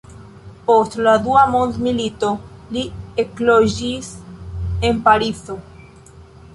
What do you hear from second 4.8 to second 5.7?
en Parizo.